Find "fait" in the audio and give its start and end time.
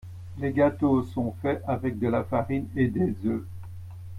1.43-1.61